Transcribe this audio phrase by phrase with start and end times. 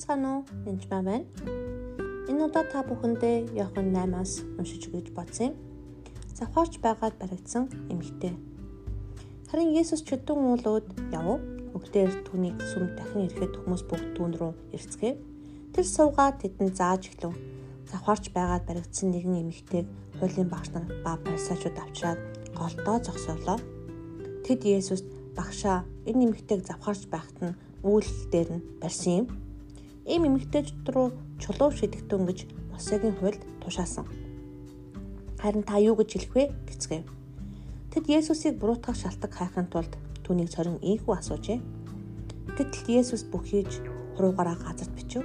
[0.00, 0.44] Байцгаана уу?
[0.64, 1.28] Энд маа байна.
[2.24, 5.54] Энэ удаа та бүхэндээ Иохан 8-аас уншиж өгч бодсон юм.
[6.32, 8.32] Завхаарч байгаад баригдсан эмэгтэй.
[9.52, 11.44] Харин Есүс чөтөн уулууд яв.
[11.76, 15.16] Өгдөө түүнийг сүм дахин ирэхэд хүмүүс бүгд түүн рүү ирцгээв.
[15.76, 17.36] Тэр суугаад тэдэнд зааж эхлэв.
[17.92, 19.84] Завхаарч байгаад баригдсан нэгэн эмэгтэйг
[20.16, 22.20] хуулийн багш нар ба фарисеучуд авчираад
[22.56, 23.60] голдоо зогсоолоо.
[24.48, 25.04] Тэд Есүст
[25.36, 29.49] багшаа энэ эмэгтэйг завхаарч байхад нь үйлдэл дээр нь барьсан юм.
[30.10, 32.38] Ийм эмэгтэйчд рүү чулуу шидэгтэн гэж
[32.74, 34.10] Мосегийн хуульд тушаасан.
[35.38, 37.06] Харин та юу гэж хэлэх вэ гэцгээв.
[37.94, 39.94] Тэд Есүсийг буруутгах шалтак хайхын тулд
[40.26, 41.62] түүнийг цорин ийхүү асуужээ.
[42.58, 43.86] Гэтэл Есүс бүхийж
[44.18, 45.22] хуруугаараа газарт бичв.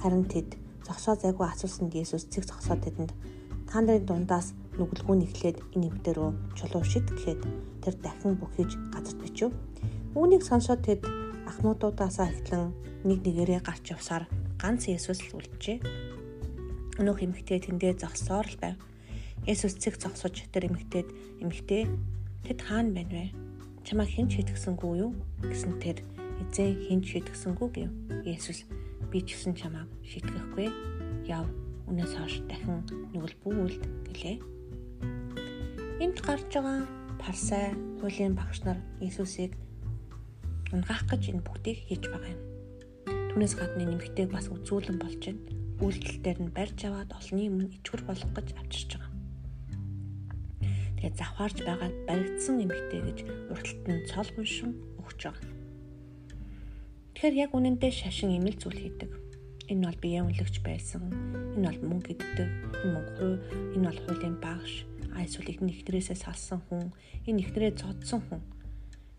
[0.00, 0.56] Харин тэд
[0.88, 3.12] зогсоо зайгүй асуусанд Есүс цэг зогсоод тэдэнд
[3.68, 7.40] та нарын дундаас нүгэлгүй нэглээд энэ эмэгтэй рүү чулуу шид гэхэд
[7.84, 9.52] тэр дахин бүхийж газарт бичв.
[10.16, 11.04] Үүнийг сонсоод тэд
[11.48, 12.72] ахнуудуудаасаа эхлэн
[13.04, 14.24] нэг нэгээрээ гарч явсаар
[14.60, 15.78] ганц Есүс л үлджээ.
[17.00, 18.76] Өнөөх эмэгтэй тэндээ зогсоор л байв.
[19.44, 21.08] Есүс цэг зогсож тэр эмэгтэйд
[21.44, 21.90] эмэгтэй
[22.48, 23.26] тэд хаана байна вэ?
[23.84, 25.12] Чамаа хэн ч шийтгсэнгүй юу?
[25.44, 26.00] гэсэн тэр
[26.48, 27.90] эзэн хэн ч шийтгсэнгүй гэв.
[28.24, 28.64] Есүс
[29.12, 30.68] би ч гэсэн чамааг шийтгэхгүй.
[31.28, 31.44] Яв.
[31.84, 32.80] Үнээс хойш дахин
[33.12, 34.36] нүгэл бүүлд гэлээ.
[36.00, 36.88] Энд гарч байгаа
[37.20, 39.52] парсай хуулийн багш нар Есүсийг
[40.72, 42.42] унгаах гэж энэ бүгдийг хийж байгаа юм.
[43.34, 45.42] Түүнээс гадна нэмэгтэйг бас үзүүлэн болж байна.
[45.82, 49.12] Үйлдэлтээр нь барьж аваад олонний өмнө ичгэр болох гэж авчирч байгаа.
[51.02, 53.18] Тэгээд завхаарж байгаад баригдсан нэмэгтэй гэж
[53.50, 54.70] урталт нь цол гуйшин
[55.02, 55.50] өгч байгаа.
[57.18, 59.10] Тэгэхээр яг үнэндээ шашин имэл зүйл хийдэг.
[59.66, 61.10] Энэ бол биеэ үнэлэгч байсан.
[61.58, 62.48] Энэ бол мөнгө иддэг.
[62.86, 63.28] Энэ мөнгө
[63.74, 64.86] энэ бол хуулийн багш.
[65.16, 66.94] Айсвал их нэгтрээсээ салсан хүн.
[67.26, 68.53] Энэ нэгтрээ зодсон хүн.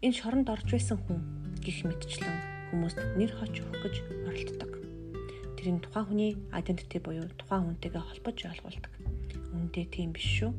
[0.05, 1.17] Энэ шоронд орж байсан хүн
[1.65, 2.37] гих мэдчлэн
[2.69, 3.95] хүмүүст нэр хоч өгөх гэж
[4.29, 4.71] оролддог.
[5.57, 8.93] Тэр нь тухайн хүний identity буюу тухайн хүнтэйгээ холбож ойлгуулдаг.
[9.57, 10.53] Үүндээ тийм биш шүү.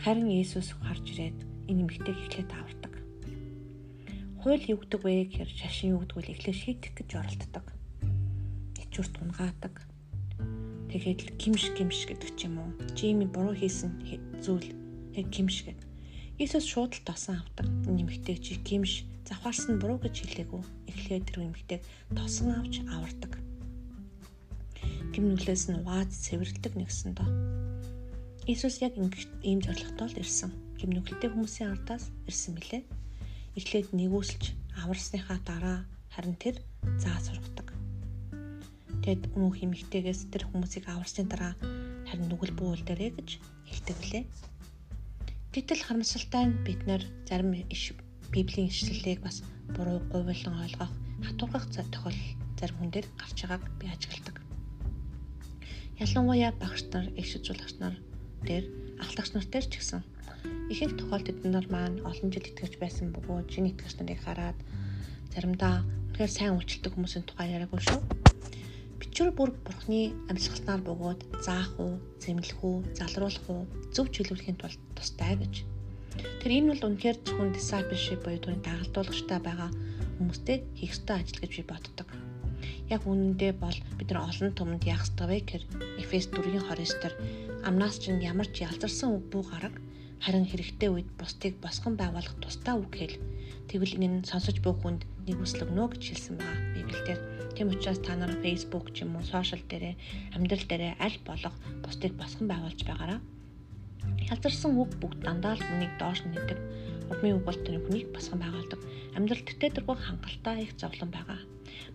[0.00, 1.36] Харин Есүс гарч ирээд
[1.68, 2.94] энэ эмэгтэйг эхлээд авардаг.
[4.40, 7.66] Хууль юу гэдэг вэ гэхээр шашин юу гэдэг вэ эхлээд шийдэх гэж оролддог.
[8.88, 9.84] Ичүүр тунгаадаг.
[10.88, 12.72] Тэгээд л гимш гимш гэдэг ч юм уу.
[12.96, 13.92] Жими буруу хийсэн
[14.40, 14.72] зүйл
[15.12, 15.93] яг гимш гэдэг.
[16.34, 17.70] Иесус шууд л тосон авдаг.
[17.86, 20.62] Нэмэгтэй чи гимш завхаарсан буруу гэж хэлээгүү.
[20.90, 23.38] Эхлээд тэр эмэгтэйг тосон авч авардаг.
[25.14, 27.30] Гимнүлээс нь ваад цэвэрлдэг нэгсэн доо.
[28.50, 30.50] Иесус яг ийм зорилготой л ирсэн.
[30.82, 32.82] Гимнүгэлтэй хүмүүсийн ардаас ирсэн билээ.
[33.54, 36.58] Эхлээд нэгүсэлж аварсныхаа дараа харин тэр
[36.98, 37.70] заа сургадаг.
[39.06, 41.54] Тэгэд өнөөх эмэгтэйгээс тэр хүмүүсийг аварсны дараа
[42.10, 43.38] харин нүгэл бүүл дээрэ гэж
[43.70, 44.24] хэлдэг билээ.
[45.54, 47.94] Гэтэл харамсалтай нь бид нар зарим иш
[48.34, 50.90] Библийн ишлэлийг бас буруу говьлон ойлгох,
[51.22, 52.18] хатуургах тохиолдол
[52.58, 54.42] зарим хүн дээр гарч байгааг би ажигладаг.
[56.02, 57.94] Ялангуяа багш нар, иш үзүүлэгч нар
[58.42, 58.66] дээр
[58.98, 60.02] ахлагч нар дээр ч гэсэн
[60.74, 64.58] ихэнх тохиолдолд нар маань олон жил итгэж байсан бөгөөд шинэ итгэгч нарыг хараад
[65.30, 68.23] заримдаа үнэхээр сайн үйлчлдэг хүмүүсийн тухай яриаггүй шүү.
[69.14, 73.62] Бичвэр бүр бурхны амьсгалтаар бөгөөд заах уу, зэмлэх үү, залруулах уу,
[73.94, 75.62] зөв чөлөөлөхийн тулд тустай гэж
[76.42, 79.70] Тэр энэ бол үнэхээр зөвхөн discipleship буюу түүний дагалдуулагчтай байгаа
[80.18, 82.08] хүмүүстэй хийх ёстой ажил гэж би боддог.
[82.90, 85.64] Яг үнэндээ бол бид нар олон томд яах ёстой вэ гэхээр
[86.02, 87.14] Эфес 4:29 дээр
[87.70, 89.74] амнаас чинь ямар ч ялзарсан үг бүү гараг
[90.22, 93.16] харин хэрэгтэй үед бусдыг босгон байгуулах тустай үг хэл.
[93.68, 97.22] Тэгвэл энэ нь сонсож буй хүнд нэг үслэг нөө гэж хэлсэн байгаа Библиэлд.
[97.54, 99.94] Тийм учраас та нар Facebook ч юм уу сошиал дээрээ
[100.34, 103.20] амьдрал дээрээ аль болох бусдыг босгон байгуулж байгаараа
[104.32, 106.58] Ялзарсан үг бүгд дандаа л хүнийг доош нэдэг.
[107.12, 108.80] Урмын үг бол тэр хүнийг басхан байгуулдаг.
[109.16, 111.40] Амьдрал төтэ дөрвөн хангалттай их зовлон байгаа.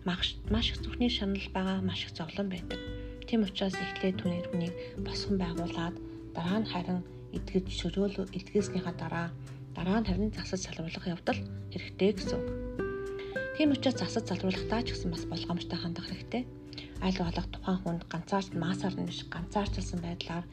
[0.06, 2.78] Маш маш их зүрхний шанал байгаа, маш их зовлон байдаг.
[3.26, 4.74] Тийм учраас эхлээд түүний хүнийг
[5.06, 5.94] босхон байгуулад
[6.34, 7.00] дараа нь харин
[7.34, 9.28] эдгэж шөрөөл эдгээснийхаа дараа
[9.76, 11.40] дараа нь харин засаж салруулах явдал
[11.72, 12.40] хэрэгтэй гэсэн.
[13.56, 16.44] Тийм учраас засаж салруулахдаа ч гэсэн бас болгоомжтой хандах хэрэгтэй
[17.00, 20.44] аль болох тухайн хүнд ганцаарч маасаар нь биш ганцаарчилсан байдлаар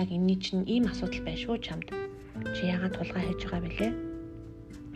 [0.00, 1.88] яг энэний чинь ийм асуудал байшгүй чамд.
[2.54, 3.92] Чи яагаад тулгаа хийж байгаа бэлээ?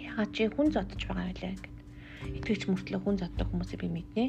[0.07, 1.77] Яагаад чи хүн зодож байгаа бэлээ гэд.
[2.39, 4.25] Итгэж мөртлөө хүн зоддог хүмүүсийг би мэднэ.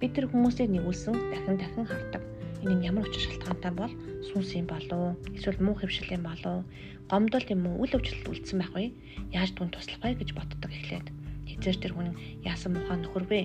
[0.00, 2.22] Бид тэр хүмүүсийг нэгүүлсэн дахин дахин хардаг.
[2.62, 3.92] Энэ нь ямар учир шалтгаантай бол
[4.28, 6.64] сүнс юм болов эсвэл муу хөвшил юм болов
[7.10, 8.84] гомдол юм уу үл өвчлөлт үлдсэн байх вэ?
[9.32, 11.06] Яаж түн туслах вэ гэж боддог эхлээд.
[11.48, 12.08] Хизээр тэр хүн
[12.44, 13.42] яасан мухаа нөхөр вэ?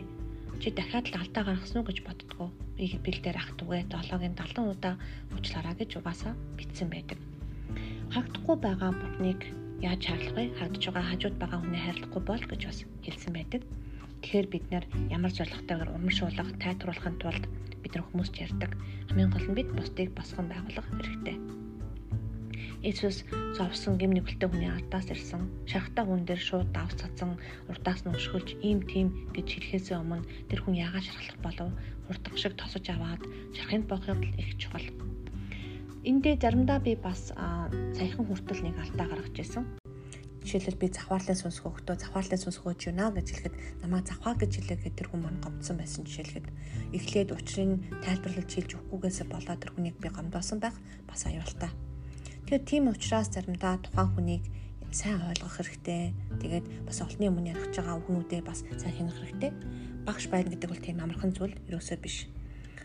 [0.63, 2.47] чи дахиад л алдаа гаргасан уу гэж боддгоо.
[2.79, 4.95] Би бэлдээр ах түгээ 7-гийн 70 удаа
[5.35, 7.19] уучлаарай гэж угаасаа битсэн байдаг.
[8.15, 9.43] Хагдахгүй байгаа бутныг
[9.83, 10.43] яаж хариулах вэ?
[10.55, 13.61] Хагдж байгаа хажууд байгаа хүнээ харилцахгүй бол гэж бас хэлсэн байдаг.
[14.23, 17.43] Тэгэхээр бид нэр ямар зорилготойгоор урамшуулга тайлбарлахын тулд
[17.93, 18.71] бид нар хүмүүст ярьдаг.
[19.09, 21.37] Хамгийн гол нь бид бусдыг босгон байгуулах хэрэгтэй.
[22.81, 23.21] Иесус
[23.53, 25.45] зовсон гим нүгэлтэй хүний ардаас ирсэн.
[25.69, 27.37] Шархтаа хүн дээр шууд давс цацсан,
[27.69, 31.69] урдаас нь өшгөлж ийм тийм гэж хэлэхээс өмнө тэр хүн яагаад шархлах болов?
[32.09, 33.21] Хурдах шиг тосож аваад
[33.53, 34.89] шархынд бооход их чухал.
[36.03, 39.82] Эндээ заримдаа би бас саяхан хүртэл нэг алдаа гаргаж ирсэн.
[40.43, 44.97] Жишээлбэл би завхаарлын сүнс хөөхтөө завхаарлын сүнс хөөж юуна гэж хэлэхэд намайг завхаа гэж хэлээгээд
[44.99, 46.47] тэр хүн маань гомдсон байсан жишээлхэд
[46.91, 50.75] эхлээд учрыг тайлбарлаж хэлж өгөхгүйгээсээ болоод тэр хүнийг би гомдоосон байх
[51.07, 51.71] бас аюултай.
[52.43, 54.43] Тэгэхээр тийм учраас заримдаа тухайн хүнийг
[54.91, 56.13] сайн ойлгох хэрэгтэй.
[56.43, 59.51] Тэгээд бас олонний өмнө ярих байгаа үгнүүдээ бас сайн хянах хэрэгтэй.
[60.05, 62.27] Багш байна гэдэг бол тийм амархан зүйл ерөөсөө биш.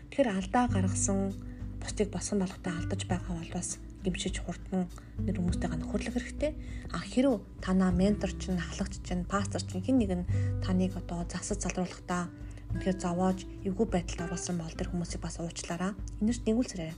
[0.09, 1.35] Тэгэхээр алдаа гаргасан
[1.77, 4.87] бусдыг босон болгохтой алдаж байгаа бол бас гимшиж хурдан
[5.19, 6.51] нэр хүмүүстэйгээ нөхөрлөх хэрэгтэй.
[6.95, 10.29] А хэрв танаа ментор чинь, халагч чинь, пастор чинь хэн нэг нь
[10.63, 12.31] таныг одоо засаж залруулахдаа
[12.71, 15.93] үнэхээр зовоож эвгүй байдалд оруулсан бол тэр хүмүүсийг бас уучлаарай.
[16.21, 16.93] Энэрт нэгүүлсэрээ.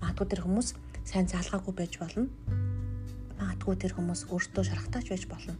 [0.00, 0.68] Магадгүй тэр хүмүүс
[1.04, 2.30] сайн заалгаагүй байж болно.
[3.36, 5.54] Магадгүй тэр хүмүүс өөртөө шарахтаач байж болно.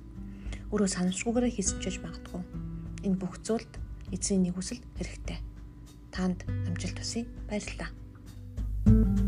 [0.73, 2.43] Өөрөө санамжгүйгээр хийсэн ч гэж магадгүй.
[3.05, 3.73] Энэ бүх зүйлд
[4.15, 5.39] эцсийн нэгүсэл хэрэгтэй.
[6.15, 7.27] Танд амжилт хүсье.
[7.51, 7.91] Баярлалаа.
[8.87, 9.26] thank you